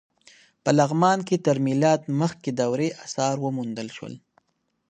په 0.63 0.71
لغمان 0.79 1.19
کې 1.27 1.37
تر 1.45 1.55
میلاد 1.67 2.01
مخکې 2.21 2.49
دورې 2.59 2.89
اثار 3.05 3.35
وموندل 3.41 3.87
شول. 3.97 4.13